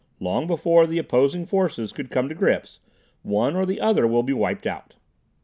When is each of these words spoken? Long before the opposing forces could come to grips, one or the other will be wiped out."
Long 0.19 0.47
before 0.47 0.87
the 0.87 0.97
opposing 0.97 1.45
forces 1.45 1.93
could 1.93 2.09
come 2.09 2.27
to 2.27 2.33
grips, 2.33 2.79
one 3.21 3.55
or 3.55 3.67
the 3.67 3.79
other 3.79 4.07
will 4.07 4.23
be 4.23 4.33
wiped 4.33 4.65
out." 4.65 4.95